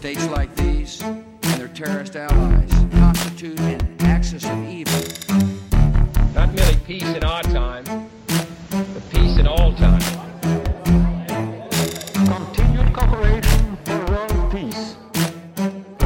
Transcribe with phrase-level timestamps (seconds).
[0.00, 1.26] States like these and
[1.58, 4.98] their terrorist allies constitute an axis of evil.
[6.34, 10.00] Not merely peace in our time, but peace in all time.
[12.14, 14.96] Continued cooperation for world peace.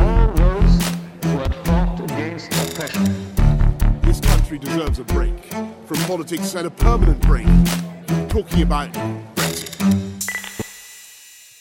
[0.00, 0.74] All those
[1.22, 3.14] who have fought against oppression.
[4.02, 5.40] This country deserves a break
[5.86, 7.46] from politics and a permanent break.
[8.28, 9.33] Talking about Brexit.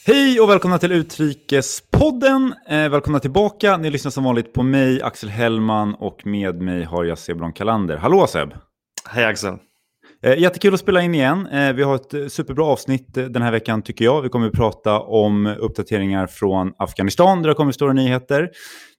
[0.06, 2.54] Hej och välkomna till Utrikespodden.
[2.68, 3.76] Eh, välkomna tillbaka.
[3.76, 7.96] Ni lyssnar som vanligt på mig, Axel Hellman, och med mig har jag Sebron Kalander.
[7.96, 8.54] Hallå Seb!
[9.08, 9.54] Hej Axel!
[10.22, 11.46] Eh, jättekul att spela in igen.
[11.46, 14.22] Eh, vi har ett eh, superbra avsnitt eh, den här veckan tycker jag.
[14.22, 18.50] Vi kommer att prata om uppdateringar från Afghanistan där det kommer stora nyheter.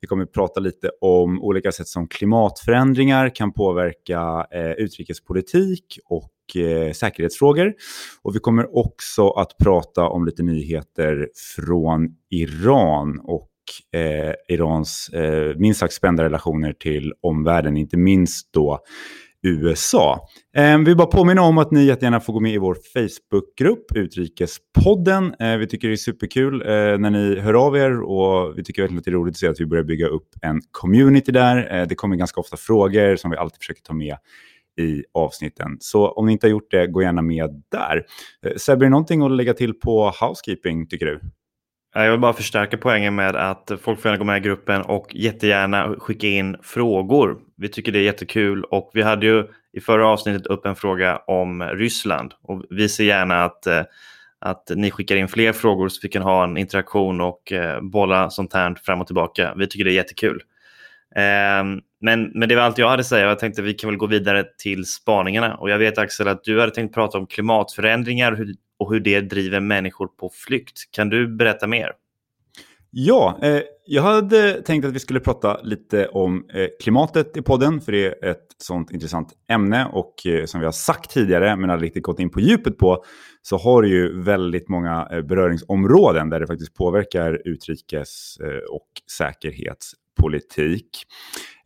[0.02, 6.32] Vi kommer att prata lite om olika sätt som klimatförändringar kan påverka eh, utrikespolitik och
[6.56, 7.74] eh, säkerhetsfrågor.
[8.22, 13.50] Och vi kommer också att prata om lite nyheter från Iran och
[13.94, 18.80] eh, Irans eh, minst sagt spända relationer till omvärlden, inte minst då
[19.46, 20.28] USA.
[20.58, 23.96] Eh, vi vill bara påminna om att ni jättegärna får gå med i vår Facebookgrupp
[23.96, 25.36] Utrikespodden.
[25.40, 26.68] Eh, vi tycker det är superkul eh,
[26.98, 29.48] när ni hör av er och vi tycker verkligen att det är roligt att se
[29.48, 31.80] att vi börjar bygga upp en community där.
[31.80, 34.18] Eh, det kommer ganska ofta frågor som vi alltid försöker ta med
[34.78, 35.78] i avsnitten.
[35.80, 38.06] Så om ni inte har gjort det, gå gärna med där.
[38.46, 41.20] Eh, Sebbe, är det någonting att lägga till på housekeeping tycker du?
[41.94, 45.16] Jag vill bara förstärka poängen med att folk får gärna gå med i gruppen och
[45.16, 47.38] jättegärna skicka in frågor.
[47.58, 51.18] Vi tycker det är jättekul och vi hade ju i förra avsnittet upp en fråga
[51.18, 53.84] om Ryssland och vi ser gärna att, eh,
[54.40, 58.30] att ni skickar in fler frågor så vi kan ha en interaktion och eh, bolla
[58.30, 59.54] sånt här fram och tillbaka.
[59.58, 60.42] Vi tycker det är jättekul.
[61.16, 63.28] Ehm, men, men det var allt jag hade att säga.
[63.28, 65.56] Jag tänkte att vi kan väl gå vidare till spaningarna.
[65.56, 69.00] Och jag vet Axel att du hade tänkt prata om klimatförändringar och hur, och hur
[69.00, 70.92] det driver människor på flykt.
[70.92, 71.92] Kan du berätta mer?
[72.92, 77.82] Ja, eh, jag hade tänkt att vi skulle prata lite om eh, klimatet i podden,
[77.82, 81.70] för det är ett sånt intressant ämne och eh, som vi har sagt tidigare, men
[81.70, 83.04] aldrig riktigt gått in på djupet på,
[83.42, 88.88] så har det ju väldigt många eh, beröringsområden där det faktiskt påverkar utrikes eh, och
[89.18, 90.90] säkerhetspolitik.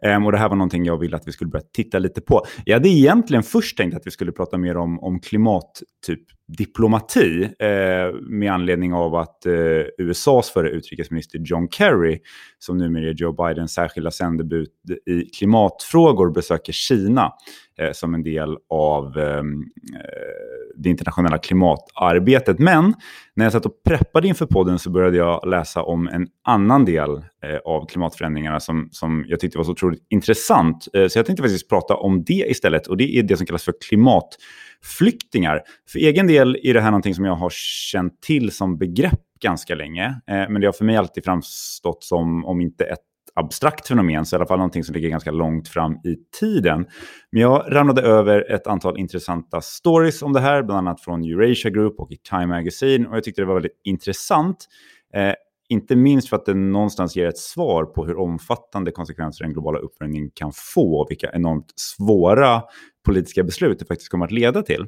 [0.05, 2.45] Um, och det här var någonting jag ville att vi skulle börja titta lite på.
[2.65, 6.21] Jag hade egentligen först tänkt att vi skulle prata mer om, om klimat, typ
[6.57, 9.53] diplomati, eh, med anledning av att eh,
[9.97, 12.19] USAs förre utrikesminister John Kerry,
[12.59, 14.67] som numera är Joe Bidens särskilda sändebud
[15.05, 17.31] i klimatfrågor, besöker Kina
[17.79, 19.63] eh, som en del av ehm,
[19.93, 22.59] eh, det internationella klimatarbetet.
[22.59, 22.93] Men
[23.33, 27.09] när jag satt och preppade inför podden så började jag läsa om en annan del
[27.43, 30.87] eh, av klimatförändringarna som, som jag tyckte var så otroligt intressant.
[30.93, 33.63] Eh, så jag tänkte faktiskt prata om det istället och det är det som kallas
[33.63, 35.61] för klimatflyktingar.
[35.91, 37.49] För egen del är det här någonting som jag har
[37.91, 40.05] känt till som begrepp ganska länge.
[40.05, 42.99] Eh, men det har för mig alltid framstått som, om inte ett
[43.35, 46.85] abstrakt fenomen, så i alla fall någonting som ligger ganska långt fram i tiden.
[47.31, 51.71] Men jag ramlade över ett antal intressanta stories om det här, bland annat från Eurasia
[51.71, 54.67] Group och i Time Magazine, och jag tyckte det var väldigt intressant.
[55.13, 55.33] Eh,
[55.69, 59.79] inte minst för att det någonstans ger ett svar på hur omfattande konsekvenser den globala
[59.79, 62.61] uppvärmningen kan få och vilka enormt svåra
[63.05, 64.87] politiska beslut det faktiskt kommer att leda till.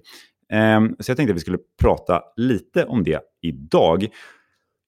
[0.51, 4.07] Ehm, så jag tänkte att vi skulle prata lite om det idag.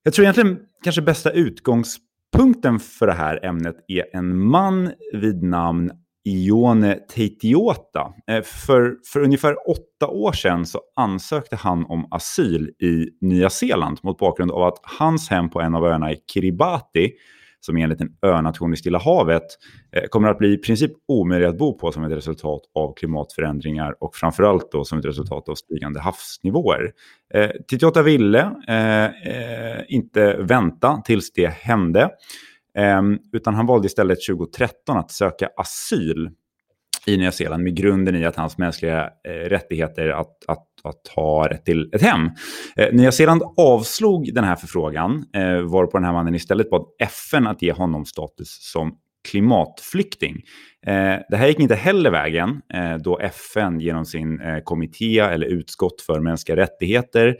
[0.03, 5.91] Jag tror egentligen kanske bästa utgångspunkten för det här ämnet är en man vid namn
[6.25, 8.13] Ione Teitiota.
[8.27, 13.99] Eh, för, för ungefär åtta år sedan så ansökte han om asyl i Nya Zeeland
[14.03, 17.11] mot bakgrund av att hans hem på en av öarna i Kiribati,
[17.59, 19.43] som är en liten önation i Stilla havet,
[19.95, 23.95] eh, kommer att bli i princip omöjlig att bo på som ett resultat av klimatförändringar
[23.99, 26.91] och framförallt då som ett resultat av stigande havsnivåer.
[27.33, 32.09] Eh, Teitiota ville eh, eh, inte vänta tills det hände.
[32.77, 36.29] Ehm, utan han valde istället 2013 att söka asyl
[37.05, 41.49] i Nya Zeeland med grunden i att hans mänskliga eh, rättigheter att, att, att ha
[41.49, 42.29] rätt till ett hem.
[42.75, 47.47] Eh, Nya Zeeland avslog den här förfrågan, eh, varpå den här mannen istället bad FN
[47.47, 48.97] att ge honom status som
[49.31, 50.35] klimatflykting.
[50.87, 55.47] Eh, det här gick inte heller vägen eh, då FN genom sin eh, kommitté eller
[55.47, 57.35] utskott för mänskliga rättigheter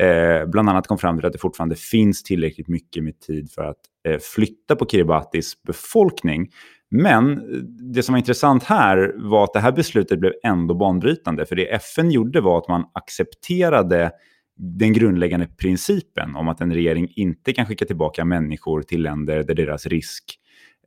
[0.00, 3.62] eh, bland annat kom fram till att det fortfarande finns tillräckligt mycket med tid för
[3.62, 3.76] att
[4.08, 6.50] eh, flytta på Kiribatis befolkning.
[6.90, 7.58] Men eh,
[7.94, 11.46] det som var intressant här var att det här beslutet blev ändå banbrytande.
[11.46, 14.10] För det FN gjorde var att man accepterade
[14.58, 19.54] den grundläggande principen om att en regering inte kan skicka tillbaka människor till länder där
[19.54, 20.24] deras risk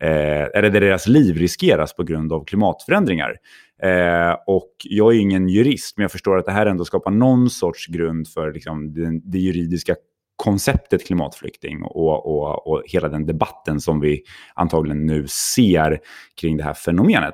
[0.01, 3.35] eh, eller där deras liv riskeras på grund av klimatförändringar.
[3.83, 7.49] Eh, och jag är ingen jurist, men jag förstår att det här ändå skapar någon
[7.49, 9.95] sorts grund för liksom, det, det juridiska
[10.35, 14.23] konceptet klimatflykting och, och, och hela den debatten som vi
[14.53, 15.99] antagligen nu ser
[16.41, 17.33] kring det här fenomenet.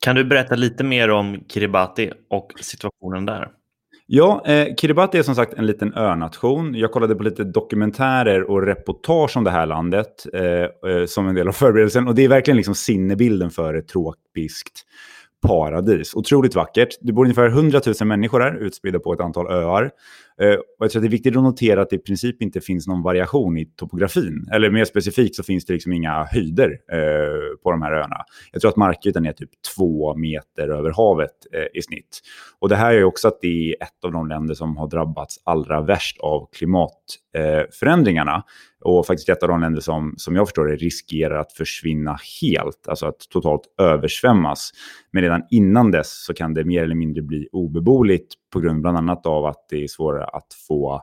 [0.00, 3.48] Kan du berätta lite mer om Kiribati och situationen där?
[4.06, 6.74] Ja, eh, Kiribati är som sagt en liten önation.
[6.74, 11.34] Jag kollade på lite dokumentärer och reportage om det här landet eh, eh, som en
[11.34, 12.08] del av förberedelsen.
[12.08, 14.82] Och det är verkligen liksom sinnebilden för ett tropiskt
[15.46, 16.14] paradis.
[16.14, 16.88] Otroligt vackert.
[17.00, 19.90] Det bor ungefär 100 000 människor här, utspridda på ett antal öar.
[20.40, 22.60] Eh, och jag tror att det är viktigt att notera att det i princip inte
[22.60, 24.48] finns någon variation i topografin.
[24.52, 28.16] Eller mer specifikt så finns det liksom inga höjder eh, på de här öarna.
[28.52, 32.20] Jag tror att markytan är typ två meter över havet eh, i snitt.
[32.58, 35.40] Och det här är också att det är ett av de länder som har drabbats
[35.44, 38.34] allra värst av klimatförändringarna.
[38.34, 38.42] Eh,
[38.84, 42.88] och faktiskt ett av de länder som, som jag förstår det riskerar att försvinna helt,
[42.88, 44.70] alltså att totalt översvämmas.
[45.10, 48.96] Men redan innan dess så kan det mer eller mindre bli obeboeligt på grund bland
[48.96, 51.02] annat av att det är svårare att få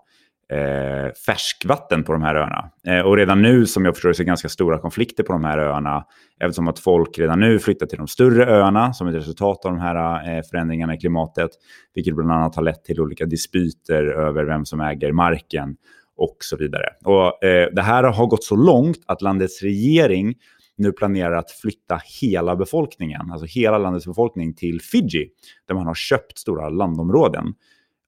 [0.51, 2.69] eh, färskvatten på de här öarna.
[2.87, 5.43] Eh, och redan nu, som jag förstår det, så är ganska stora konflikter på de
[5.43, 6.05] här öarna.
[6.39, 9.79] Eftersom att folk redan nu flyttar till de större öarna som ett resultat av de
[9.79, 11.51] här eh, förändringarna i klimatet.
[11.93, 15.75] Vilket bland annat har lett till olika dispyter över vem som äger marken
[16.17, 16.85] och så vidare.
[17.05, 20.35] Och, eh, det här har gått så långt att landets regering
[20.81, 25.29] nu planerar att flytta hela befolkningen, alltså hela landets befolkning till Fiji,
[25.67, 27.53] där man har köpt stora landområden.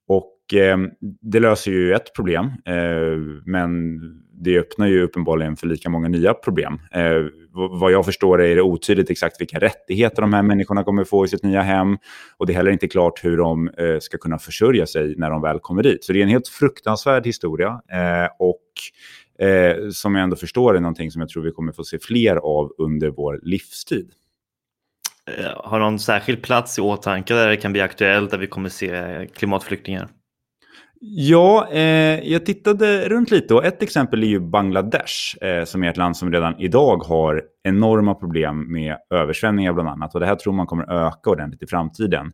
[0.07, 0.77] Och eh,
[1.21, 3.99] det löser ju ett problem, eh, men
[4.43, 6.79] det öppnar ju uppenbarligen för lika många nya problem.
[6.91, 11.25] Eh, vad jag förstår är det otydligt exakt vilka rättigheter de här människorna kommer få
[11.25, 11.97] i sitt nya hem.
[12.37, 15.41] Och det är heller inte klart hur de eh, ska kunna försörja sig när de
[15.41, 16.03] väl kommer dit.
[16.03, 17.67] Så det är en helt fruktansvärd historia.
[17.69, 18.62] Eh, och
[19.43, 22.35] eh, som jag ändå förstår är någonting som jag tror vi kommer få se fler
[22.35, 24.12] av under vår livstid.
[25.38, 28.69] Eh, har någon särskild plats i åtanke där det kan bli aktuellt, där vi kommer
[28.69, 30.09] se klimatflyktingar?
[31.05, 35.89] Ja, eh, jag tittade runt lite och ett exempel är ju Bangladesh eh, som är
[35.89, 40.13] ett land som redan idag har enorma problem med översvämningar bland annat.
[40.13, 42.31] Och det här tror man kommer öka ordentligt i framtiden.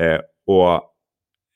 [0.00, 0.93] Eh, och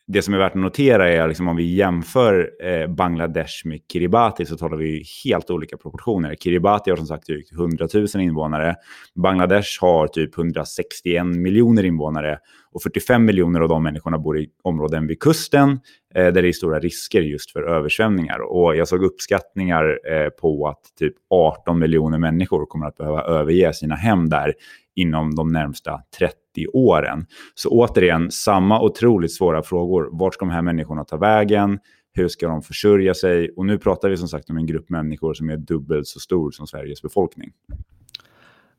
[0.08, 4.46] det som är värt att notera är liksom om vi jämför eh, Bangladesh med Kiribati
[4.46, 6.34] så talar vi helt olika proportioner.
[6.34, 8.76] Kiribati har som sagt drygt 100 000 invånare.
[9.14, 12.38] Bangladesh har typ 161 miljoner invånare
[12.72, 15.70] och 45 miljoner av de människorna bor i områden vid kusten
[16.14, 18.40] eh, där det är stora risker just för översvämningar.
[18.40, 23.72] Och jag såg uppskattningar eh, på att typ 18 miljoner människor kommer att behöva överge
[23.72, 24.54] sina hem där
[24.96, 27.26] inom de närmsta 30 i åren.
[27.54, 30.08] Så återigen, samma otroligt svåra frågor.
[30.12, 31.78] Vart ska de här människorna ta vägen?
[32.12, 33.50] Hur ska de försörja sig?
[33.56, 36.50] Och nu pratar vi som sagt om en grupp människor som är dubbelt så stor
[36.50, 37.52] som Sveriges befolkning.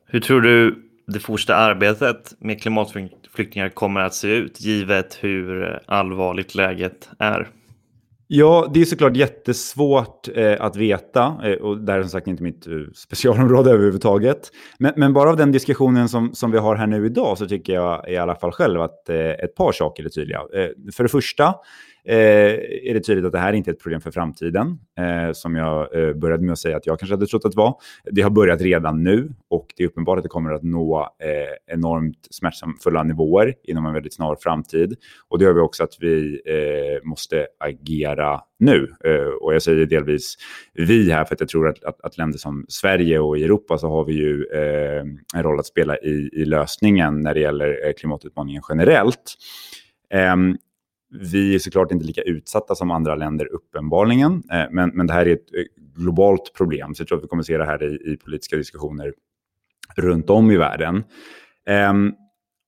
[0.06, 6.56] Hur tror du det fortsatta arbetet med klimatflyktingar kommer att se ut givet hur allvarligt
[6.56, 7.48] läget är?
[8.32, 12.28] Ja, det är såklart jättesvårt eh, att veta eh, och det här är som sagt
[12.28, 14.52] inte mitt eh, specialområde överhuvudtaget.
[14.80, 17.74] Men, men, bara av den diskussionen som, som vi har här nu idag så tycker
[17.74, 20.40] jag i alla fall själv att eh, ett par saker är tydliga.
[20.40, 21.56] Eh, för det första
[22.06, 22.16] Eh,
[22.90, 25.96] är det tydligt att det här inte är ett problem för framtiden, eh, som jag
[25.96, 27.76] eh, började med att säga att jag kanske hade trott att det var.
[28.12, 31.76] Det har börjat redan nu och det är uppenbart att det kommer att nå eh,
[31.76, 34.96] enormt smärtsamma nivåer inom en väldigt snar framtid.
[35.30, 38.94] Och det gör vi också att vi eh, måste agera nu.
[39.42, 40.36] och jag säger delvis
[40.74, 43.90] vi här för att jag tror att, att, att länder som Sverige och Europa så
[43.90, 44.46] har vi ju
[45.36, 49.36] en roll att spela i, i lösningen när det gäller klimatutmaningen generellt.
[50.34, 50.58] Um,
[51.10, 55.28] vi är såklart inte lika utsatta som andra länder uppenbarligen, eh, men, men det här
[55.28, 55.64] är ett eh,
[55.96, 56.96] globalt problem.
[56.96, 59.14] Så jag tror att vi kommer att se det här i, i politiska diskussioner
[59.96, 61.04] runt om i världen.
[61.90, 62.14] Um,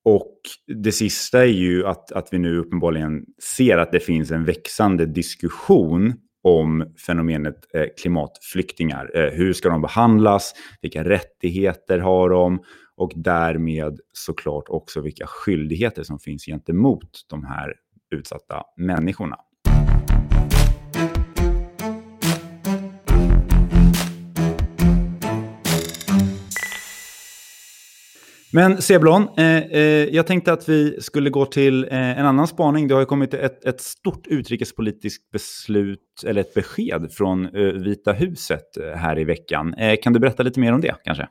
[0.04, 3.24] och det sista är ju att, att vi nu uppenbarligen
[3.56, 9.10] ser att det finns en växande diskussion om fenomenet eh, klimatflyktingar.
[9.14, 10.54] Eh, hur ska de behandlas?
[10.80, 12.62] Vilka rättigheter har de?
[12.96, 17.74] Och därmed såklart också vilka skyldigheter som finns gentemot de här
[18.12, 19.36] utsatta människorna.
[28.54, 29.80] Men Seblon, eh, eh,
[30.14, 32.88] jag tänkte att vi skulle gå till eh, en annan spaning.
[32.88, 38.12] Det har ju kommit ett, ett stort utrikespolitiskt beslut, eller ett besked från eh, Vita
[38.12, 39.74] huset eh, här i veckan.
[39.74, 41.28] Eh, kan du berätta lite mer om det kanske?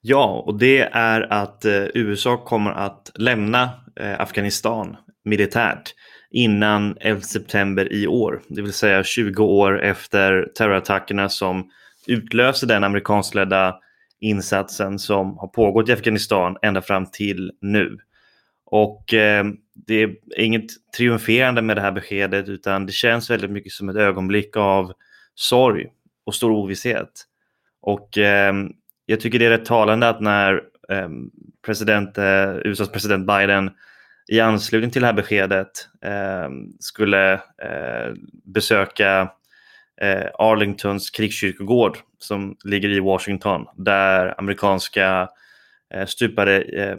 [0.00, 3.62] Ja, och det är att eh, USA kommer att lämna
[4.00, 5.94] eh, Afghanistan militärt
[6.30, 8.42] innan 11 september i år.
[8.48, 11.70] Det vill säga 20 år efter terrorattackerna som
[12.06, 13.76] utlöste den amerikanskledda
[14.20, 17.98] insatsen som har pågått i Afghanistan ända fram till nu.
[18.66, 20.66] Och eh, det är inget
[20.96, 24.92] triumferande med det här beskedet utan det känns väldigt mycket som ett ögonblick av
[25.34, 25.86] sorg
[26.26, 27.24] och stor ovisshet.
[27.82, 28.54] Och eh,
[29.06, 30.54] jag tycker det är rätt talande att när
[30.88, 31.08] eh,
[31.66, 33.70] president, eh, USAs president Biden
[34.28, 36.48] i anslutning till det här beskedet eh,
[36.80, 38.14] skulle eh,
[38.44, 39.30] besöka
[40.00, 45.28] eh, Arlingtons krigskyrkogård som ligger i Washington där amerikanska
[45.94, 46.96] eh, stupade eh,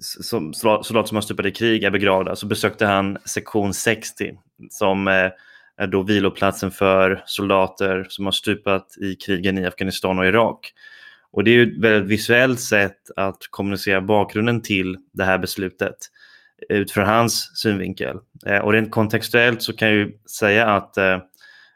[0.00, 4.38] som, soldater som har stupat i krig är begravda så besökte han sektion 60
[4.70, 5.30] som eh,
[5.76, 10.72] är då viloplatsen för soldater som har stupat i krigen i Afghanistan och Irak.
[11.30, 15.96] Och det är ju ett väldigt visuellt sätt att kommunicera bakgrunden till det här beslutet
[16.68, 18.16] utifrån hans synvinkel.
[18.46, 21.18] Eh, och rent kontextuellt så kan jag ju säga att, eh,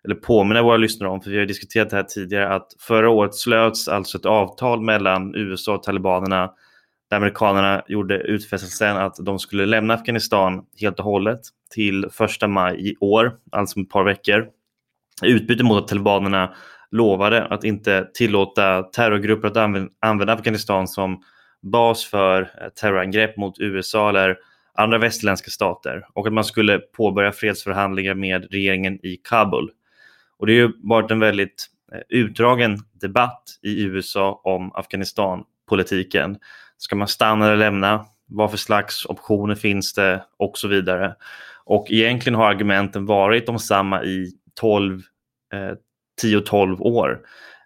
[0.05, 3.35] eller påminna våra lyssnare om, för vi har diskuterat det här tidigare, att förra året
[3.35, 6.51] slöts alltså ett avtal mellan USA och talibanerna
[7.11, 12.91] där amerikanerna gjorde utfästelsen att de skulle lämna Afghanistan helt och hållet till första maj
[12.91, 14.49] i år, alltså om ett par veckor.
[15.23, 16.55] I utbyte mot att talibanerna
[16.91, 19.57] lovade att inte tillåta terrorgrupper att
[20.01, 21.23] använda Afghanistan som
[21.63, 24.37] bas för eh, terrorangrepp mot USA eller
[24.81, 29.71] andra västerländska stater och att man skulle påbörja fredsförhandlingar med regeringen i Kabul.
[30.39, 36.39] Och det har ju varit en väldigt eh, utdragen debatt i USA om Afghanistan-politiken.
[36.77, 38.07] Ska man stanna eller lämna?
[38.27, 40.25] Vad för slags optioner finns det?
[40.37, 41.15] Och så vidare.
[41.65, 45.03] Och egentligen har argumenten varit de samma i 12,
[45.53, 45.73] eh,
[46.23, 47.21] 10-12 år.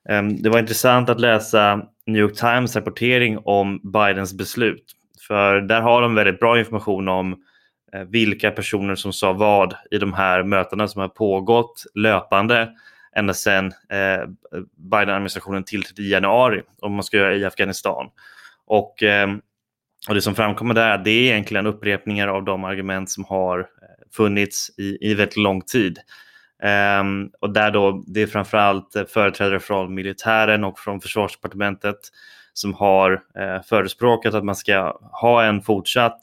[0.08, 4.84] Eh, det var intressant att läsa New York Times rapportering om Bidens beslut
[5.26, 7.36] för där har de väldigt bra information om
[7.92, 12.68] eh, vilka personer som sa vad i de här mötena som har pågått löpande
[13.16, 14.28] ända sedan eh,
[14.76, 18.06] Biden-administrationen tillträdde i januari om man ska göra i Afghanistan.
[18.66, 19.28] Och, eh,
[20.08, 23.64] och det som framkommer där det är egentligen upprepningar av de argument som har eh,
[24.16, 25.98] funnits i, i väldigt lång tid.
[27.00, 31.96] Um, och där då det är framförallt eh, företrädare från militären och från försvarsdepartementet
[32.54, 36.18] som har eh, förespråkat att man ska ha en fortsatt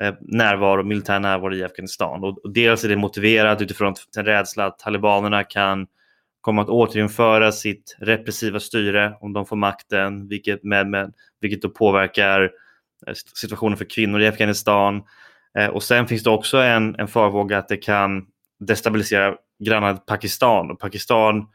[0.00, 2.24] eh, närvaro, militär närvaro i Afghanistan.
[2.24, 5.86] Och, och dels är det motiverat utifrån en rädsla att talibanerna kan
[6.40, 11.68] komma att återinföra sitt repressiva styre om de får makten, vilket, med, med, vilket då
[11.68, 12.42] påverkar
[13.06, 15.02] eh, situationen för kvinnor i Afghanistan.
[15.58, 18.26] Eh, och sen finns det också en, en farvåga att det kan
[18.60, 20.70] destabilisera grannlandet Pakistan.
[20.70, 21.46] Och Pakistan Eh,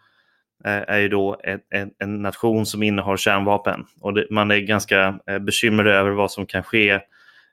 [0.65, 3.85] Eh, är ju då en, en, en, nation som innehar kärnvapen.
[4.01, 6.99] Och det, man är ganska eh, bekymrad över vad som kan ske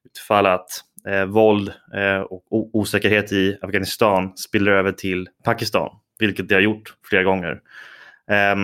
[0.04, 0.68] utifall att
[1.09, 6.94] eh, våld eh, och osäkerhet i Afghanistan spiller över till Pakistan, vilket det har gjort
[7.09, 7.61] flera gånger.
[8.30, 8.56] Eh,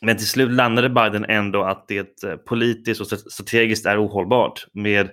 [0.00, 5.10] men till slut landade Biden ändå att det eh, politiskt och strategiskt är ohållbart med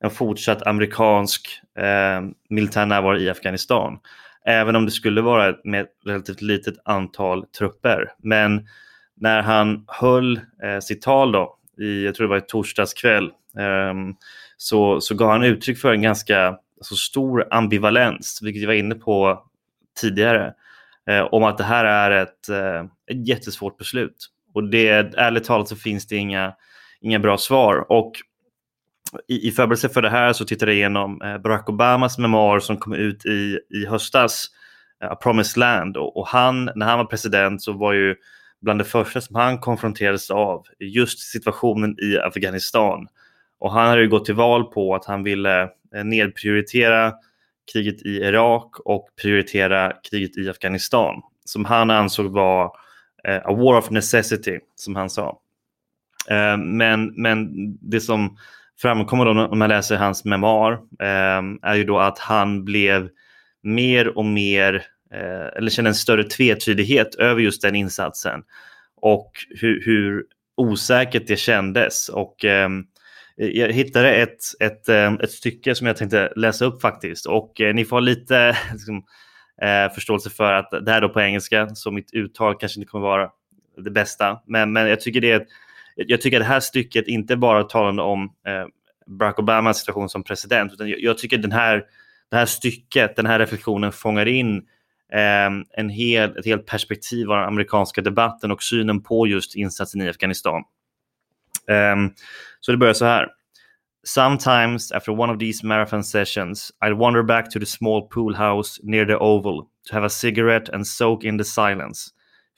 [0.00, 3.98] en fortsatt amerikansk eh, militär närvaro i Afghanistan
[4.46, 8.12] även om det skulle vara med ett relativt litet antal trupper.
[8.18, 8.66] Men
[9.16, 13.24] när han höll eh, sitt tal då, i, jag tror det var i torsdags kväll,
[13.58, 13.94] eh,
[14.56, 18.94] så, så gav han uttryck för en ganska alltså, stor ambivalens, vilket jag var inne
[18.94, 19.44] på
[20.00, 20.54] tidigare,
[21.10, 22.80] eh, om att det här är ett, eh,
[23.10, 24.26] ett jättesvårt beslut.
[24.54, 26.52] Och det, ärligt talat så finns det inga,
[27.00, 27.92] inga bra svar.
[27.92, 28.12] Och
[29.28, 32.76] i, i förberedelse för det här så tittade jag igenom eh, Barack Obamas memoar som
[32.76, 34.46] kom ut i, i höstas,
[35.02, 35.96] eh, A Promised Land.
[35.96, 38.16] Och, och, han, när han var president så var ju
[38.60, 43.08] bland det första som han konfronterades av just situationen i Afghanistan.
[43.58, 45.62] Och han hade ju gått till val på att han ville
[45.94, 47.12] eh, nedprioritera
[47.72, 52.64] kriget i Irak och prioritera kriget i Afghanistan som han ansåg var
[53.28, 55.40] eh, a war of necessity, som han sa.
[56.30, 57.48] Eh, men, men
[57.80, 58.36] det som
[58.82, 63.08] framkommer då när man läser hans memoar eh, är ju då att han blev
[63.62, 64.74] mer och mer,
[65.14, 68.42] eh, eller kände en större tvetydighet över just den insatsen
[68.96, 70.24] och hur, hur
[70.56, 72.08] osäkert det kändes.
[72.08, 72.68] Och eh,
[73.36, 77.74] jag hittade ett, ett, ehm, ett stycke som jag tänkte läsa upp faktiskt och eh,
[77.74, 79.04] ni får lite liksom,
[79.62, 82.90] eh, förståelse för att det här är då på engelska så mitt uttal kanske inte
[82.90, 83.30] kommer vara
[83.76, 84.40] det bästa.
[84.46, 85.46] Men, men jag tycker det är
[86.06, 88.66] jag tycker att det här stycket inte bara talande om eh,
[89.06, 91.84] Barack Obamas situation som president, utan jag, jag, tycker den här,
[92.30, 94.56] det här stycket, den här reflektionen fångar in
[95.12, 100.02] eh, en hel, ett helt perspektiv av den amerikanska debatten och synen på just insatsen
[100.02, 100.62] i Afghanistan.
[101.68, 102.14] Um,
[102.60, 103.28] så det börjar så här.
[104.02, 108.80] Sometimes after one of these marathon sessions, I'd wander back to the small pool house
[108.82, 112.08] near the Oval to have a cigarette and soak in the silence,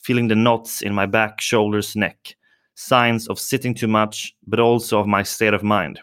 [0.06, 2.36] feeling the knots in my back, shoulders, neck
[2.74, 6.00] signs of sitting too much, but also of my state of mind.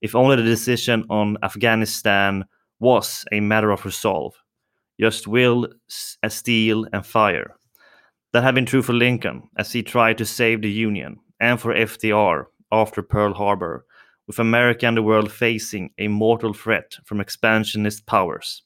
[0.00, 2.44] If only the decision on Afghanistan
[2.78, 4.34] was a matter of resolve,
[5.00, 7.56] just will, steel, and fire.
[8.32, 11.74] That had been true for Lincoln as he tried to save the Union, and for
[11.74, 13.86] FDR after Pearl Harbor,
[14.26, 18.62] with America and the world facing a mortal threat from expansionist powers.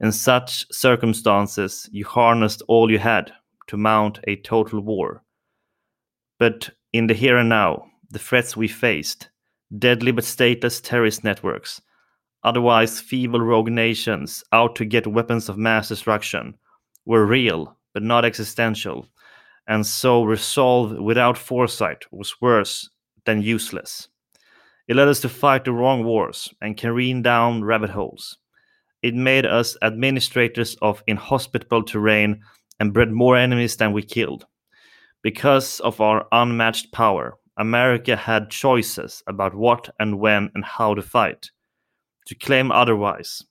[0.00, 3.32] In such circumstances, you harnessed all you had
[3.66, 5.23] to mount a total war
[6.38, 9.28] but in the here and now, the threats we faced,
[9.78, 11.80] deadly but stateless terrorist networks,
[12.42, 16.54] otherwise feeble rogue nations out to get weapons of mass destruction,
[17.04, 19.06] were real but not existential,
[19.66, 22.88] and so resolve without foresight was worse
[23.24, 24.08] than useless.
[24.86, 28.38] It led us to fight the wrong wars and careen down rabbit holes.
[29.02, 32.40] It made us administrators of inhospitable terrain
[32.78, 34.46] and bred more enemies than we killed.
[35.24, 41.00] Because of our unmatched power, America had choices about what and when and how to
[41.00, 41.50] fight.
[42.26, 43.42] To claim otherwise,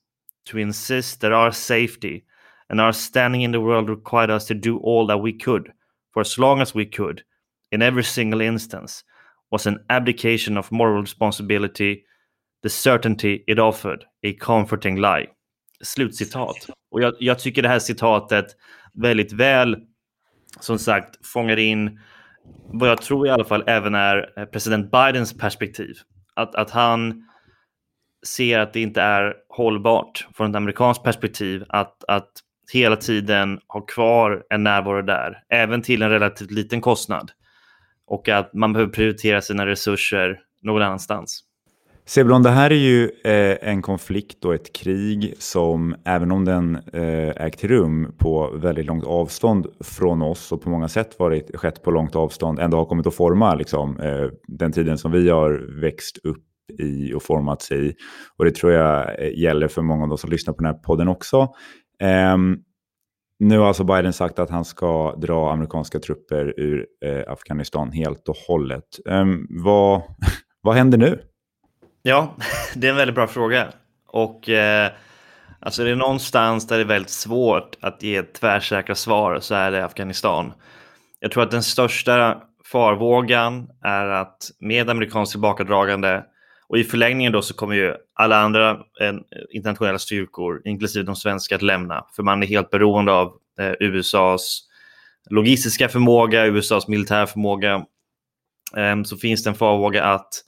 [0.46, 2.26] to insist that our safety
[2.70, 5.74] and our standing in the world required us to do all that we could,
[6.12, 7.24] for as long as we could,
[7.72, 9.04] in every single instance,
[9.50, 12.06] was an abdication of moral responsibility,
[12.62, 15.28] the certainty it offered, a comforting lie.
[15.82, 16.70] Slutcitat.
[16.92, 18.46] Och jag, jag tycker det här citatet
[18.94, 19.76] väldigt väl
[20.60, 22.00] som sagt fångar in
[22.74, 25.96] vad jag tror i alla fall även är eh, president Bidens perspektiv.
[26.34, 27.28] Att, att han
[28.28, 32.32] ser att det inte är hållbart från ett amerikanskt perspektiv att, att
[32.74, 37.32] hela tiden ha kvar en närvaro där, även till en relativt liten kostnad.
[38.08, 41.44] Och att man behöver prioritera sina resurser någon annanstans.
[42.06, 46.76] Sebron, det här är ju eh, en konflikt och ett krig som, även om den
[46.94, 51.84] eh, ägt rum på väldigt långt avstånd från oss och på många sätt varit skett
[51.84, 55.82] på långt avstånd, ändå har kommit att forma liksom, eh, den tiden som vi har
[55.82, 56.44] växt upp
[56.80, 57.94] i och formats i.
[58.38, 60.82] Och det tror jag eh, gäller för många av de som lyssnar på den här
[60.82, 61.48] podden också.
[62.00, 62.58] Ehm,
[63.40, 68.30] nu har alltså Biden sagt att han ska dra amerikanska trupper ur eh, Afghanistan helt
[68.30, 69.00] och hållet.
[69.10, 70.02] Ehm, vad,
[70.62, 71.20] vad händer nu?
[72.06, 72.36] Ja,
[72.76, 73.68] det är en väldigt bra fråga.
[74.08, 74.92] Och eh,
[75.60, 79.72] alltså det är någonstans där det är väldigt svårt att ge tvärsäkra svar så är
[79.72, 80.54] det Afghanistan.
[81.20, 86.24] Jag tror att den största farvågan är att med amerikanskt tillbakadragande
[86.68, 89.14] och i förlängningen då så kommer ju alla andra eh,
[89.52, 92.06] internationella styrkor, inklusive de svenska, att lämna.
[92.16, 94.60] För man är helt beroende av eh, USAs
[95.30, 97.86] logistiska förmåga, USAs militära förmåga.
[98.78, 100.44] Eh, så finns det en farvåga att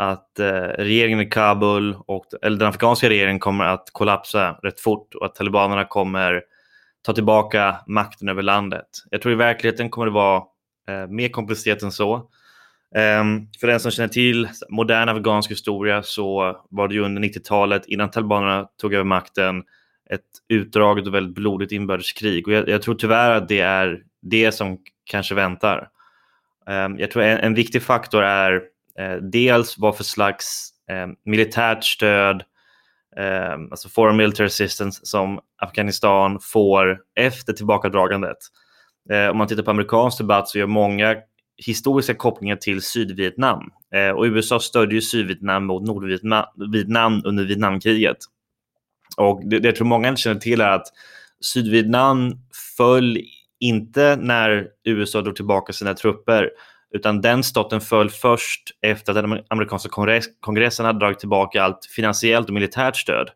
[0.00, 5.14] att eh, regeringen i Kabul och eller den afghanska regeringen kommer att kollapsa rätt fort
[5.14, 6.42] och att talibanerna kommer
[7.02, 8.86] ta tillbaka makten över landet.
[9.10, 10.42] Jag tror i verkligheten kommer det vara
[10.88, 12.14] eh, mer komplicerat än så.
[12.94, 13.24] Eh,
[13.60, 18.10] för den som känner till modern afghansk historia så var det ju under 90-talet innan
[18.10, 19.62] talibanerna tog över makten
[20.10, 22.46] ett utdraget och väldigt blodigt inbördeskrig.
[22.46, 24.78] Och jag, jag tror tyvärr att det är det som
[25.10, 25.88] kanske väntar.
[26.66, 28.62] Um, jag tror en, en, viktig faktor är
[28.98, 32.42] Eh, dels vad för slags eh, militärt stöd,
[33.16, 38.36] eh, alltså foreign military assistance, som Afghanistan får efter tillbakadragandet.
[39.30, 41.16] Om man tittar på amerikansk debatt så gör många
[41.66, 43.70] historiska kopplingar till Sydvietnam.
[44.16, 48.16] Och USA stödde ju Sydvietnam mot Nordvietnam under Vietnamkriget.
[49.16, 50.86] Och det, det jag tror många inte känner till är att
[51.40, 52.32] Sydvietnam
[52.76, 53.18] föll
[53.60, 56.50] inte när USA drog tillbaka sina trupper,
[56.94, 61.86] utan den staten föll först efter att den amerikanska kongress kongressen hade dragit tillbaka allt
[61.96, 63.30] finansiellt och militärt stöd.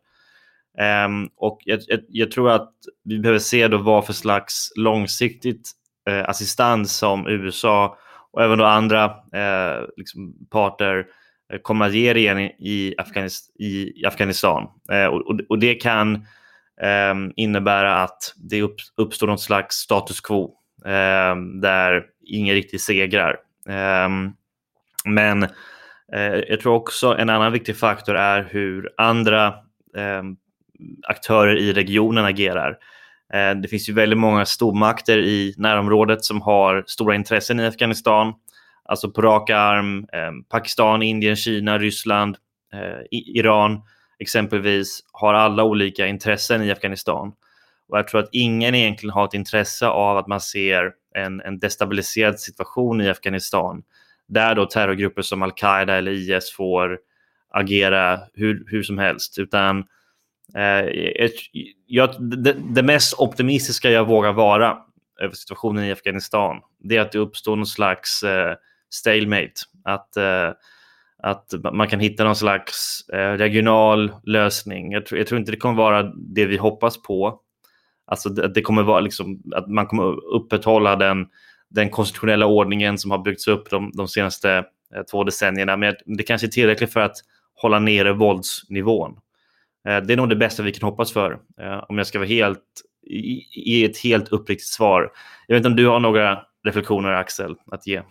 [1.05, 2.71] Um, och jag, jag, jag, tror att
[3.03, 5.71] vi behöver se då vad för slags långsiktigt
[6.09, 7.97] eh, assistans som USA
[8.31, 11.05] och även då andra eh, liksom parter
[11.53, 14.67] eh, kommer att ge regeringen i, Afghanist i Afghanistan.
[14.91, 16.15] Eh, och, och, det kan
[16.81, 20.53] eh, innebära att det upp, uppstår någon slags status quo
[20.85, 23.37] eh, där ingen riktigt segrar.
[23.69, 24.09] Eh,
[25.05, 25.43] men
[26.13, 29.53] eh, jag tror också en annan viktig faktor är hur andra
[29.97, 30.35] ehm,
[31.07, 32.77] aktörer i regionen agerar.
[33.33, 38.33] Eh, det finns ju väldigt många stormakter i närområdet som har stora intressen i Afghanistan.
[38.85, 42.37] Alltså på rak arm ehm, Pakistan, Indien, Kina, Ryssland,
[42.73, 43.81] eh, Iran
[44.19, 47.33] exempelvis har alla olika intressen i Afghanistan.
[47.89, 51.59] Och jag tror att ingen egentligen har ett intresse av att man ser en, en
[51.59, 53.83] destabiliserad situation i Afghanistan
[54.27, 56.99] där då terrorgrupper som al-Qaida eller IS får
[57.53, 59.39] agera hur, hur som helst.
[59.39, 59.79] Utan
[60.55, 61.29] eh,
[61.87, 64.77] jag, det, det, mest optimistiska jag vågar vara
[65.21, 68.55] över situationen i Afghanistan, det är att det uppstår någon slags eh,
[68.89, 69.53] stalemate.
[69.83, 70.51] Att eh,
[71.23, 74.91] att man kan hitta någon slags eh, regional lösning.
[74.91, 77.39] Jag tror, jag tror, inte det kommer vara det vi hoppas på.
[78.05, 81.25] Alltså det, det kommer vara liksom att man kommer upprätthålla den,
[81.69, 84.57] den konstitutionella ordningen som har byggts upp de, de senaste
[84.95, 85.77] eh, två decennierna.
[85.77, 87.15] Men det kanske är tillräckligt för att
[87.55, 89.11] hålla nere våldsnivån.
[89.87, 91.31] Eh, det är nog det bästa vi kan hoppas för.
[91.61, 92.63] Eh, om jag ska vara helt
[93.05, 95.11] ge ett helt uppriktigt svar.
[95.47, 98.01] Jag vet inte om du har några reflektioner, Axel, att ge?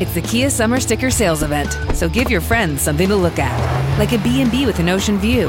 [0.00, 3.98] It's the Kia Summer Sticker Sales Event, so give your friends something to look at,
[3.98, 5.48] like a B&B with an ocean view,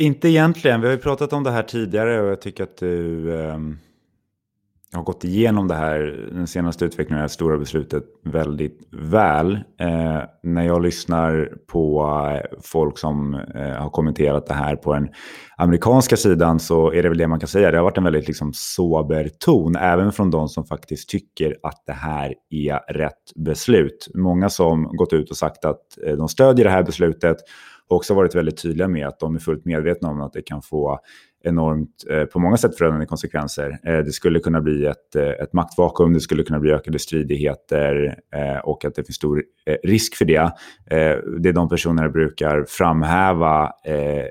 [0.00, 0.80] Inte egentligen.
[0.80, 3.58] Vi har ju pratat om det här tidigare och jag tycker att du eh,
[4.92, 9.54] har gått igenom det här, den senaste utvecklingen det här stora beslutet väldigt väl.
[9.80, 12.02] Eh, när jag lyssnar på
[12.34, 15.08] eh, folk som eh, har kommenterat det här på den
[15.56, 17.70] amerikanska sidan så är det väl det man kan säga.
[17.70, 21.82] Det har varit en väldigt liksom, sober ton, även från de som faktiskt tycker att
[21.86, 24.08] det här är rätt beslut.
[24.14, 27.36] Många som gått ut och sagt att eh, de stödjer det här beslutet
[27.88, 31.00] också varit väldigt tydliga med att de är fullt medvetna om att det kan få
[31.44, 33.78] enormt, eh, på många sätt förödande konsekvenser.
[33.84, 38.18] Eh, det skulle kunna bli ett, eh, ett maktvakuum, det skulle kunna bli ökade stridigheter
[38.34, 40.52] eh, och att det finns stor eh, risk för det.
[40.90, 44.24] Eh, det de personerna brukar framhäva eh,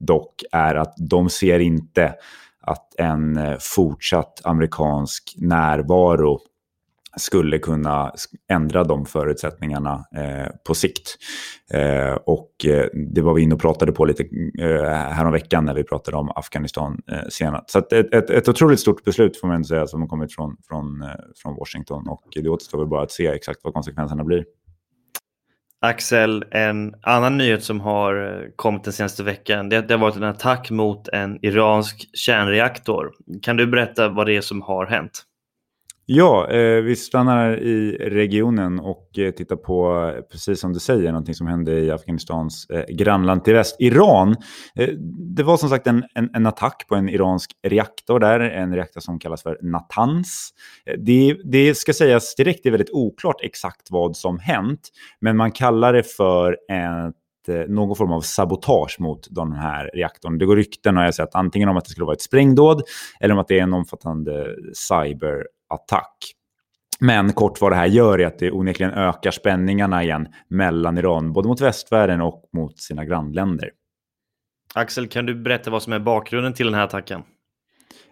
[0.00, 2.14] dock är att de ser inte
[2.60, 6.40] att en eh, fortsatt amerikansk närvaro
[7.16, 8.12] skulle kunna
[8.50, 11.16] ändra de förutsättningarna eh, på sikt.
[11.72, 14.22] Eh, och eh, det var vi inne och pratade på lite
[14.60, 17.70] eh, häromveckan när vi pratade om Afghanistan eh, senast.
[17.70, 20.56] Så ett, ett, ett otroligt stort beslut får man ändå säga som har kommit från,
[20.68, 21.08] från, eh,
[21.42, 24.44] från Washington och det återstår väl bara att se exakt vad konsekvenserna blir.
[25.80, 30.16] Axel, en annan nyhet som har eh, kommit den senaste veckan, det, det har varit
[30.16, 33.12] en attack mot en iransk kärnreaktor.
[33.42, 35.22] Kan du berätta vad det är som har hänt?
[36.06, 41.12] Ja, eh, vi stannar i regionen och eh, tittar på, eh, precis som du säger,
[41.12, 44.36] någonting som hände i Afghanistans eh, grannland till väst, Iran.
[44.74, 44.88] Eh,
[45.36, 49.00] det var som sagt en, en, en, attack på en iransk reaktor där, en reaktor
[49.00, 50.50] som kallas för Natanz.
[50.86, 54.88] Eh, det, det ska sägas direkt, det är väldigt oklart exakt vad som hänt,
[55.20, 57.12] men man kallar det för en
[57.48, 60.38] eh, någon form av sabotage mot den här reaktorn.
[60.38, 62.82] Det går rykten har jag sett antingen om att det skulle vara ett sprängdåd
[63.20, 66.16] eller om att det är en omfattande cyber attack.
[67.00, 71.32] Men kort vad det här gör är att det onekligen ökar spänningarna igen mellan Iran,
[71.32, 73.70] både mot västvärlden och mot sina grannländer.
[74.74, 77.22] Axel, kan du berätta vad som är bakgrunden till den här attacken?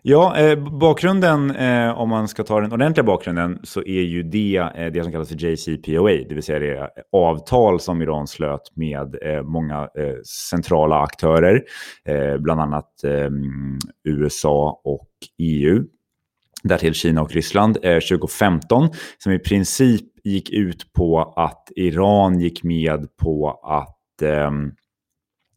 [0.05, 4.57] Ja, eh, bakgrunden, eh, om man ska ta den ordentliga bakgrunden, så är ju det
[4.57, 9.17] eh, det som kallas för JCPOA, det vill säga det avtal som Iran slöt med
[9.23, 10.15] eh, många eh,
[10.51, 11.63] centrala aktörer,
[12.05, 12.91] eh, bland annat
[14.05, 15.85] USA och EU,
[16.63, 22.63] därtill Kina och Ryssland, eh, 2015, som i princip gick ut på att Iran gick
[22.63, 24.51] med på att eh,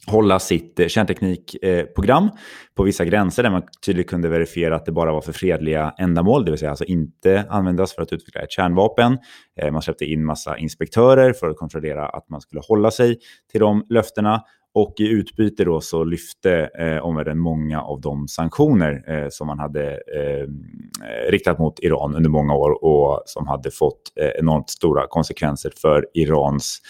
[0.08, 2.30] hålla sitt eh, kärnteknikprogram eh,
[2.76, 6.46] på vissa gränser där man tydligt kunde verifiera att det bara var för fredliga ändamål,
[6.46, 9.18] det vill säga alltså inte användas för att utveckla ett kärnvapen.
[9.62, 13.18] Eh, man släppte in massa inspektörer för att kontrollera att man skulle hålla sig
[13.52, 14.42] till de löftena.
[14.76, 19.60] Och i utbyte då så lyfte eh, omvärlden många av de sanktioner eh, som man
[19.60, 20.42] hade eh,
[21.10, 25.72] eh, riktat mot Iran under många år och som hade fått eh, enormt stora konsekvenser
[25.82, 26.82] för Irans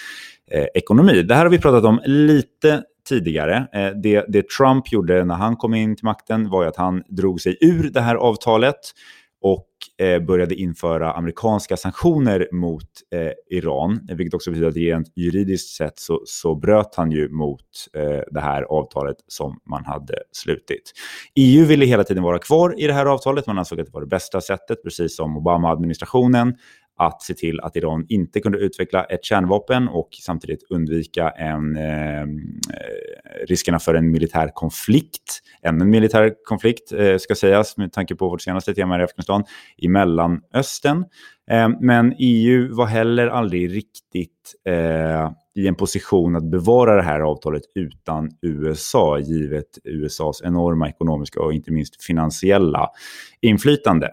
[0.52, 1.22] eh, ekonomi.
[1.22, 3.68] Det här har vi pratat om lite tidigare.
[3.74, 7.42] Eh, det, det, Trump gjorde när han kom in till makten var att han drog
[7.42, 8.80] sig ur det här avtalet
[9.42, 15.76] och eh, började införa amerikanska sanktioner mot eh, Iran, vilket också betyder att rent juridiskt
[15.76, 17.62] sett så, så bröt han ju mot
[17.94, 20.92] eh, det här avtalet som man hade slutit.
[21.36, 24.02] EU ville hela tiden vara kvar i det här avtalet, man ansåg att det var
[24.02, 26.56] det bästa sättet, precis som Obama-administrationen
[26.98, 32.38] att se till att Iran inte kunde utveckla ett kärnvapen och samtidigt undvika en, ehm,
[32.74, 35.42] eh, riskerna för en militär konflikt.
[35.62, 39.44] Ännu en militär konflikt eh, ska sägas med tanke på vårt senaste tema i Afghanistan
[39.78, 41.06] i Mellanöstern.
[41.52, 47.20] Eh, men EU var heller aldrig riktigt eh, i en position att bevara det här
[47.20, 52.90] avtalet utan USA, givet USAs enorma ekonomiska och inte minst finansiella
[53.42, 54.08] inflytande.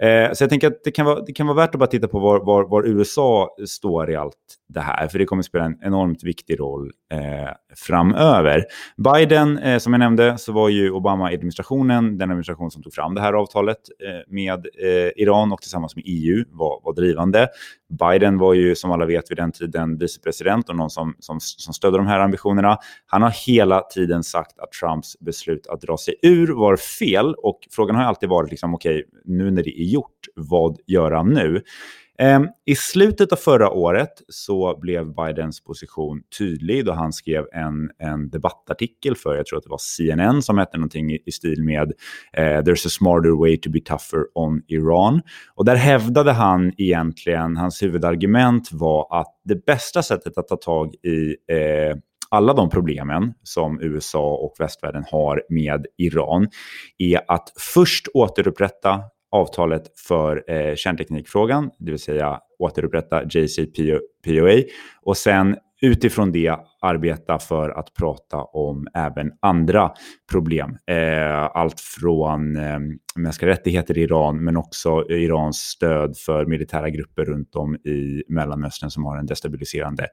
[0.00, 2.08] Eh, så jag tänker att det kan vara, det kan vara värt att bara titta
[2.08, 4.36] på var, var, var USA står i allt
[4.68, 8.64] det här, för det kommer spela en enormt viktig roll eh, framöver.
[8.96, 13.20] Biden, eh, som jag nämnde, så var ju Obama-administrationen den administration som tog fram det
[13.20, 13.76] här avtalet
[14.06, 17.48] eh, med eh, Iran och tillsammans med EU var, var drivande.
[17.98, 21.74] Biden var ju som alla vet vid den tiden vicepresident och någon som, som, som
[21.74, 22.78] stödde de här ambitionerna.
[23.06, 27.58] Han har hela tiden sagt att Trumps beslut att dra sig ur var fel och
[27.70, 31.62] frågan har alltid varit liksom, okej, okay, nu när det är gjort, vad göra nu?
[32.18, 37.90] Ehm, I slutet av förra året så blev Bidens position tydlig då han skrev en,
[37.98, 41.64] en debattartikel för, jag tror att det var CNN, som hette någonting i, i stil
[41.64, 41.92] med
[42.32, 45.22] eh, “There's a smarter way to be tougher on Iran”.
[45.54, 50.94] Och där hävdade han egentligen, hans huvudargument var att det bästa sättet att ta tag
[50.94, 51.96] i eh,
[52.30, 56.48] alla de problemen som USA och västvärlden har med Iran
[56.98, 64.62] är att först återupprätta avtalet för eh, kärnteknikfrågan, det vill säga återupprätta JCPOA
[65.02, 69.90] och sen utifrån det arbeta för att prata om även andra
[70.32, 70.76] problem.
[70.86, 72.78] Eh, allt från eh,
[73.16, 78.90] mänskliga rättigheter i Iran, men också Irans stöd för militära grupper runt om i Mellanöstern
[78.90, 80.06] som har en destabiliserande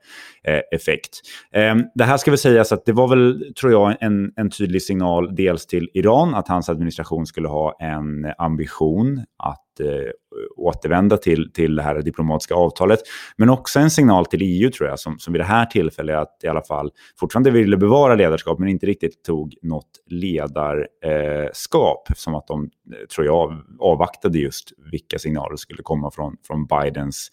[0.43, 1.19] eh, effekt.
[1.53, 4.81] Eh, det här ska väl sägas att det var väl, tror jag, en, en tydlig
[4.81, 10.11] signal dels till Iran att hans administration skulle ha en ambition att eh,
[10.57, 12.99] återvända till, till det här diplomatiska avtalet.
[13.37, 16.39] Men också en signal till EU tror jag, som, som vid det här tillfället att
[16.43, 22.09] i alla fall fortfarande ville bevara ledarskap men inte riktigt tog något ledarskap.
[22.09, 26.65] Eh, som att de, eh, tror jag, avvaktade just vilka signaler skulle komma från, från
[26.65, 27.29] Bidens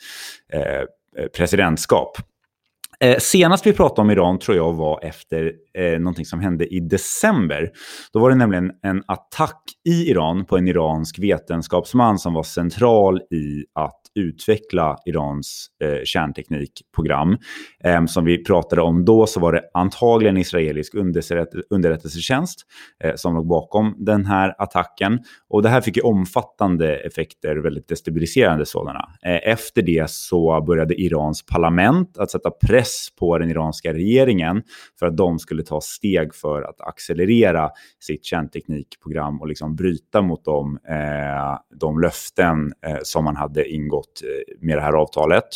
[0.53, 2.16] eh, eh, presidentskap.
[3.05, 6.81] Eh, senast vi pratade om Iran tror jag var efter eh, någonting som hände i
[6.81, 7.71] december.
[8.13, 13.19] Då var det nämligen en attack i Iran på en iransk vetenskapsman som var central
[13.19, 17.37] i att utveckla Irans eh, kärnteknikprogram.
[17.85, 20.95] Eh, som vi pratade om då så var det antagligen israelisk
[21.71, 22.61] underrättelsetjänst
[23.05, 25.19] eh, som låg bakom den här attacken.
[25.49, 29.09] Och det här fick ju omfattande effekter, väldigt destabiliserande sådana.
[29.27, 34.63] Eh, efter det så började Irans parlament att sätta press på den iranska regeringen
[34.99, 40.44] för att de skulle ta steg för att accelerera sitt kärnteknikprogram och liksom bryta mot
[40.44, 45.49] de, eh, de löften eh, som man hade ingått eh, med det här avtalet.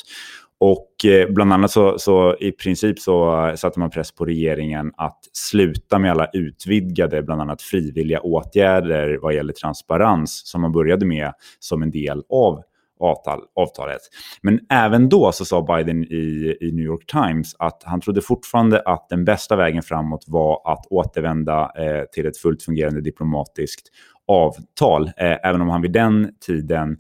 [0.58, 5.18] Och eh, bland annat så, så, i princip så satte man press på regeringen att
[5.32, 11.32] sluta med alla utvidgade, bland annat frivilliga åtgärder vad gäller transparens som man började med
[11.58, 12.62] som en del av
[13.00, 14.00] avtal, avtalet.
[14.42, 18.80] Men även då så sa Biden i, i New York Times att han trodde fortfarande
[18.80, 23.88] att den bästa vägen framåt var att återvända eh, till ett fullt fungerande diplomatiskt
[24.28, 25.06] avtal.
[25.16, 26.96] Eh, även om han vid den tiden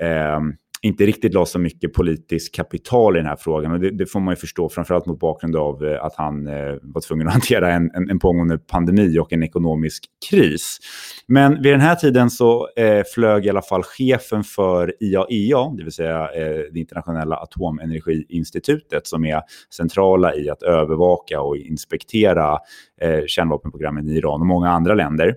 [0.00, 0.40] eh,
[0.84, 3.72] inte riktigt la så mycket politiskt kapital i den här frågan.
[3.72, 6.74] Och det, det får man ju förstå, framförallt mot bakgrund av eh, att han eh,
[6.82, 10.78] var tvungen att hantera en, en, en pågående pandemi och en ekonomisk kris.
[11.26, 15.82] Men vid den här tiden så eh, flög i alla fall chefen för IAEA, det
[15.82, 19.42] vill säga eh, det internationella atomenergiinstitutet, som är
[19.76, 22.58] centrala i att övervaka och inspektera
[23.00, 25.34] eh, kärnvapenprogrammen i Iran och många andra länder.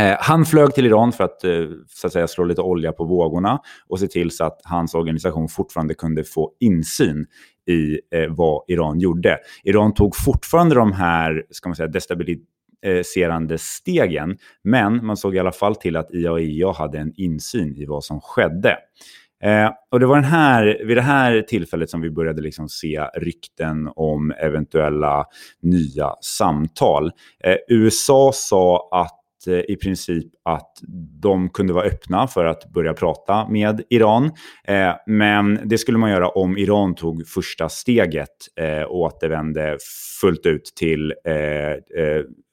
[0.00, 3.04] Eh, han flög till Iran för att, eh, så att säga, slå lite olja på
[3.04, 7.26] vågorna och se till så att hans organisation fortfarande kunde få insyn
[7.66, 9.38] i eh, vad Iran gjorde.
[9.64, 15.52] Iran tog fortfarande de här ska man säga, destabiliserande stegen, men man såg i alla
[15.52, 18.78] fall till att IAEA hade en insyn i vad som skedde.
[19.44, 23.00] Eh, och det var den här, vid det här tillfället som vi började liksom se
[23.14, 25.24] rykten om eventuella
[25.62, 27.12] nya samtal.
[27.44, 30.70] Eh, USA sa att Eh, i princip att
[31.20, 34.24] de kunde vara öppna för att börja prata med Iran.
[34.64, 38.28] Eh, men det skulle man göra om Iran tog första steget
[38.60, 39.78] eh, och återvände
[40.20, 41.12] fullt ut till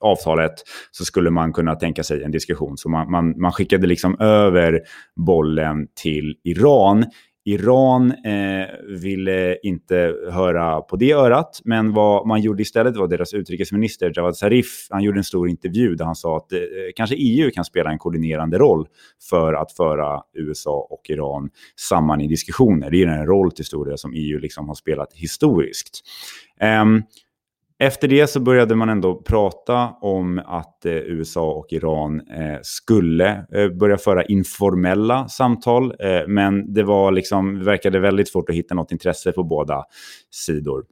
[0.01, 0.53] avtalet
[0.91, 2.77] så skulle man kunna tänka sig en diskussion.
[2.77, 4.79] Så man, man, man skickade liksom över
[5.15, 7.05] bollen till Iran
[7.45, 13.33] Iran eh, ville inte höra på det örat, men vad man gjorde istället var deras
[13.33, 16.59] utrikesminister Javad Zarif, han gjorde en stor intervju där han sa att eh,
[16.95, 18.87] kanske EU kan spela en koordinerande roll
[19.29, 21.49] för att föra USA och Iran
[21.89, 22.91] samman i diskussioner.
[22.91, 26.01] Det är en roll till stor del som EU liksom har spelat historiskt.
[26.81, 27.03] Um,
[27.81, 33.45] efter det så började man ändå prata om att eh, USA och Iran eh, skulle
[33.53, 35.95] eh, börja föra informella samtal.
[35.99, 39.83] Eh, men det var liksom, verkade väldigt svårt att hitta något intresse på båda
[40.31, 40.83] sidor.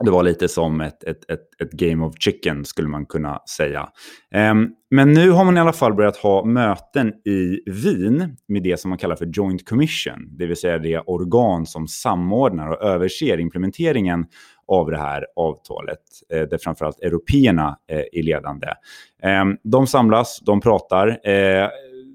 [0.00, 3.88] Det var lite som ett, ett, ett, ett game of chicken skulle man kunna säga.
[4.34, 8.80] Ehm, men nu har man i alla fall börjat ha möten i Wien med det
[8.80, 10.36] som man kallar för Joint Commission.
[10.38, 14.26] Det vill säga det organ som samordnar och överser implementeringen
[14.68, 16.00] av det här avtalet,
[16.32, 18.66] eh, där framförallt européerna eh, är ledande.
[19.22, 21.28] Eh, de samlas, de pratar.
[21.28, 21.68] Eh,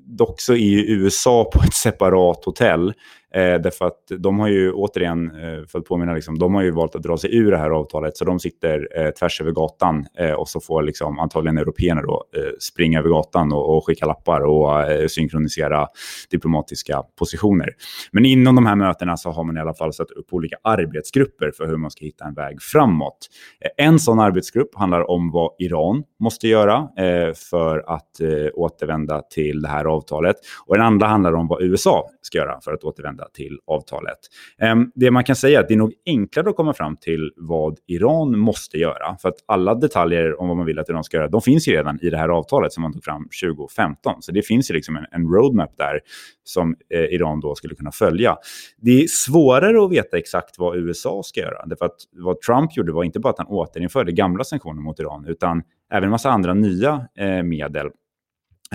[0.05, 2.93] dock så är ju USA på ett separat hotell
[3.33, 6.71] Eh, därför att de har ju återigen, eh, för att påminna, liksom, de har ju
[6.71, 8.17] valt att dra sig ur det här avtalet.
[8.17, 12.23] Så de sitter eh, tvärs över gatan eh, och så får liksom, antagligen européerna då
[12.35, 15.87] eh, springa över gatan och, och skicka lappar och eh, synkronisera
[16.31, 17.69] diplomatiska positioner.
[18.11, 21.51] Men inom de här mötena så har man i alla fall satt upp olika arbetsgrupper
[21.57, 23.17] för hur man ska hitta en väg framåt.
[23.61, 29.21] Eh, en sån arbetsgrupp handlar om vad Iran måste göra eh, för att eh, återvända
[29.21, 30.35] till det här avtalet.
[30.67, 34.17] Och den andra handlar om vad USA ska göra för att återvända återvända till avtalet.
[34.61, 37.31] Ehm, det man kan säga är att det är nog enklare att komma fram till
[37.37, 39.17] vad Iran måste göra.
[39.21, 41.71] För att alla detaljer om vad man vill att Iran ska göra, de finns ju
[41.71, 44.21] redan i det här avtalet som man tog fram 2015.
[44.21, 45.99] Så det finns ju liksom en, en roadmap där
[46.43, 48.37] som eh, Iran då skulle kunna följa.
[48.77, 51.65] Det är svårare att veta exakt vad USA ska göra.
[51.65, 55.25] Därför att vad Trump gjorde var inte bara att han återinförde gamla sanktioner mot Iran,
[55.27, 57.87] utan även en massa andra nya eh, medel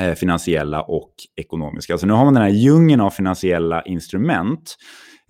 [0.00, 1.92] Eh, finansiella och ekonomiska.
[1.94, 4.76] Alltså nu har man den här djungeln av finansiella instrument.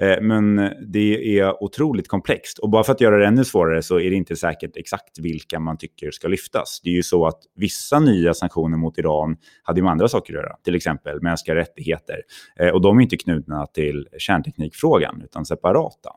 [0.01, 0.57] Eh, men
[0.93, 2.59] det är otroligt komplext.
[2.59, 5.61] Och bara för att göra det ännu svårare så är det inte säkert exakt vilka
[5.61, 6.81] man tycker ska lyftas.
[6.85, 10.43] Det är ju så att vissa nya sanktioner mot Iran hade med andra saker att
[10.43, 10.57] göra.
[10.65, 12.17] Till exempel mänskliga rättigheter.
[12.61, 16.11] Eh, och de är inte knutna till kärnteknikfrågan utan separata.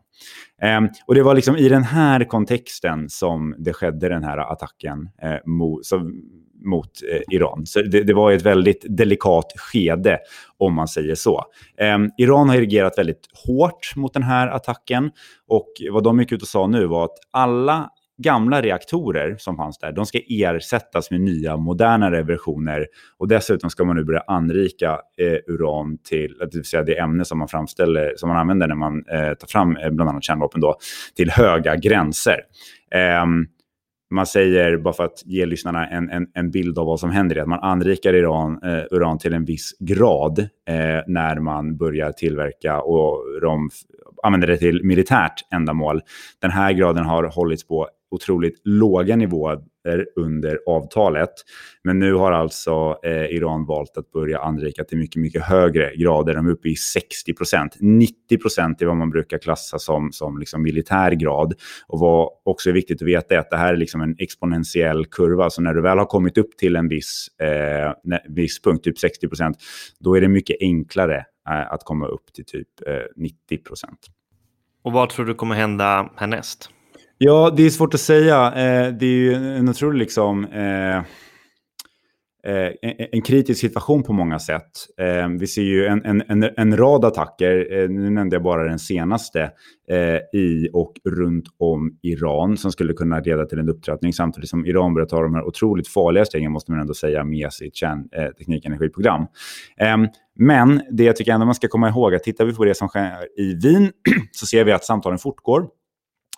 [0.62, 5.10] Ehm, och det var liksom i den här kontexten som det skedde den här attacken
[6.68, 7.66] mot, eh, Iran.
[7.66, 10.20] Så det, det, var ett väldigt delikat skede,
[10.58, 11.44] om man säger så.
[11.78, 15.12] Ehm, Iran har reagerat väldigt hårt mot den här attacken.
[15.48, 19.78] Och vad de gick ut och sa nu var att alla gamla reaktorer som fanns
[19.78, 22.88] där, de ska ersättas med nya, modernare versioner.
[23.18, 27.00] Och dessutom ska man nu börja anrika eh, uran till, eh, det vill säga det
[27.00, 30.24] ämne som man framställer, som man använder när man eh, tar fram eh, bland annat
[30.24, 30.76] kärnvapen då,
[31.16, 32.40] till höga gränser.
[33.24, 33.48] Um,
[34.10, 37.36] man säger, bara för att ge lyssnarna en, en, en bild av vad som händer,
[37.36, 42.82] att man anrikar Iran, eh, uran till en viss grad eh, när man börjar tillverka
[42.82, 43.70] och de
[44.24, 46.02] använder det till militärt ändamål.
[46.42, 49.60] Den här graden har hållits på otroligt låga nivåer
[50.16, 51.30] under avtalet.
[51.84, 56.34] Men nu har alltså eh, Iran valt att börja anrika till mycket, mycket högre grader.
[56.34, 57.78] De är uppe i 60 procent.
[57.80, 61.54] 90 procent är vad man brukar klassa som, som liksom militär grad.
[61.88, 65.06] Och vad också är viktigt att veta är att det här är liksom en exponentiell
[65.06, 65.50] kurva.
[65.50, 69.28] Så när du väl har kommit upp till en viss, eh, viss punkt, typ 60
[69.28, 69.58] procent,
[70.00, 71.18] då är det mycket enklare
[71.50, 74.00] eh, att komma upp till typ eh, 90 procent.
[74.84, 76.70] Och vad tror du kommer hända härnäst?
[77.20, 78.48] Ja, det är svårt att säga.
[78.48, 80.46] Eh, det är ju en otrolig liksom...
[80.46, 84.72] Eh, eh, en, en, kritisk situation på många sätt.
[85.02, 88.80] Eh, vi ser ju en, en, en, rad attacker, eh, nu nämnde jag bara den
[88.80, 89.52] senaste,
[89.90, 94.66] eh, i och runt om Iran som skulle kunna leda till en upptrappning samtidigt som
[94.66, 99.22] Iran börjar ta de här otroligt farliga stegen, måste man ändå säga, med sitt kärnteknikenergiprogram.
[99.78, 102.66] Eh, ehm, men det jag tycker ändå man ska komma ihåg, att tittar vi på
[102.66, 103.92] det som sker i Wien
[104.32, 105.68] så ser vi att samtalen fortgår.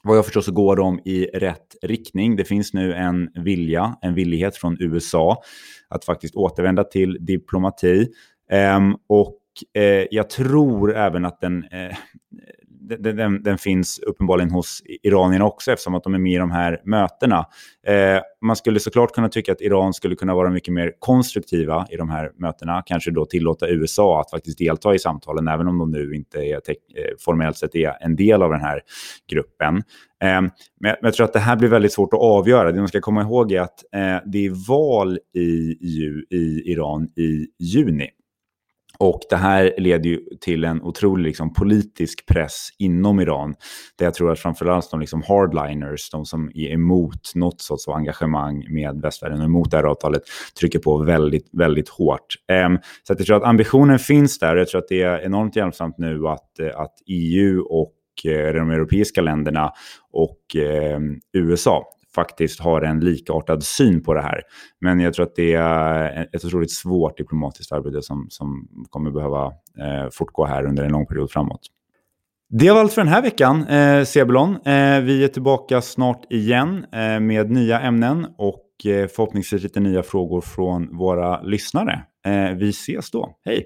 [0.03, 2.35] Vad jag förstår så går de i rätt riktning.
[2.35, 5.41] Det finns nu en vilja, en villighet från USA
[5.87, 8.07] att faktiskt återvända till diplomati.
[8.51, 9.39] Eh, och
[9.73, 11.97] eh, jag tror även att den, eh,
[12.89, 16.51] den, den, den, finns uppenbarligen hos iranierna också eftersom att de är med i de
[16.51, 17.45] här mötena.
[17.87, 21.95] Eh, man skulle såklart kunna tycka att Iran skulle kunna vara mycket mer konstruktiva i
[21.95, 22.83] de här mötena.
[22.85, 26.55] Kanske då tillåta USA att faktiskt delta i samtalen även om de nu inte är
[26.55, 26.61] eh,
[27.19, 28.81] formellt sett är en del av den här
[29.31, 29.75] gruppen.
[30.23, 30.41] Eh,
[30.79, 32.71] men jag tror att det här blir väldigt svårt att avgöra.
[32.71, 35.39] Det man ska komma ihåg är att eh, det är val i,
[36.29, 38.09] i Iran i juni.
[38.99, 43.55] Och det här leder ju till en otrolig liksom, politisk press inom Iran.
[43.97, 48.65] Där jag tror att framförallt de liksom, hardliners, de som är emot något sorts engagemang
[48.69, 50.21] med västvärlden och emot det här avtalet,
[50.59, 52.35] trycker på väldigt, väldigt hårt.
[52.65, 54.55] Um, så att jag tror att ambitionen finns där.
[54.55, 57.95] Jag tror att det är enormt hjälpsamt nu att, eh, att EU och
[58.25, 59.71] eh, de europeiska länderna
[60.11, 60.99] och eh,
[61.33, 61.85] USA
[62.15, 64.41] faktiskt har en likartad syn på det här.
[64.81, 69.45] Men jag tror att det är ett otroligt svårt diplomatiskt arbete som, som kommer behöva
[69.79, 71.61] eh, fortgå här under en lång period framåt.
[72.49, 74.55] Det var allt för den här veckan, eh, Sebulon.
[74.55, 80.03] Eh, vi är tillbaka snart igen eh, med nya ämnen och eh, förhoppningsvis lite nya
[80.03, 82.03] frågor från våra lyssnare.
[82.25, 83.37] Eh, vi ses då.
[83.45, 83.65] Hej!